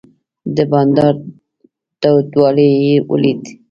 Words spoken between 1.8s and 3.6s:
تودوالی یې ولید.